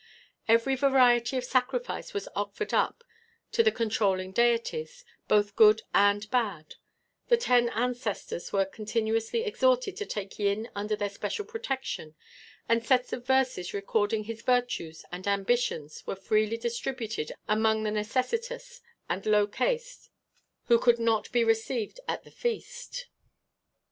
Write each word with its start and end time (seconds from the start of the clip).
Every 0.47 0.75
variety 0.75 1.37
of 1.37 1.43
sacrifice 1.43 2.11
was 2.11 2.27
offered 2.35 2.73
up 2.73 3.03
to 3.51 3.61
the 3.61 3.71
controlling 3.71 4.31
deities, 4.31 5.05
both 5.27 5.55
good 5.55 5.83
and 5.93 6.27
bad; 6.31 6.73
the 7.27 7.37
ten 7.37 7.69
ancestors 7.69 8.51
were 8.51 8.65
continuously 8.65 9.43
exhorted 9.43 9.95
to 9.97 10.07
take 10.07 10.39
Yin 10.39 10.67
under 10.73 10.95
their 10.95 11.07
special 11.11 11.45
protection, 11.45 12.15
and 12.67 12.83
sets 12.83 13.13
of 13.13 13.27
verses 13.27 13.75
recording 13.75 14.23
his 14.23 14.41
virtues 14.41 15.05
and 15.11 15.27
ambitions 15.27 16.01
were 16.07 16.15
freely 16.15 16.57
distributed 16.57 17.33
among 17.47 17.83
the 17.83 17.91
necessitous 17.91 18.81
and 19.07 19.27
low 19.27 19.45
caste 19.45 20.09
who 20.65 20.79
could 20.79 20.97
not 20.97 21.31
be 21.31 21.43
received 21.43 21.99
at 22.07 22.23
the 22.23 22.31
feast. 22.31 23.05